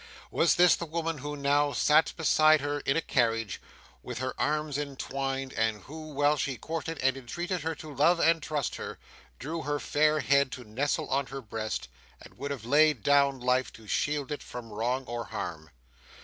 [0.31, 3.61] Was this the woman who now sat beside her in a carriage,
[4.01, 8.41] with her arms entwined, and who, while she courted and entreated her to love and
[8.41, 8.97] trust her,
[9.37, 11.87] drew her fair head to nestle on her breast,
[12.19, 15.69] and would have laid down life to shield it from wrong or harm?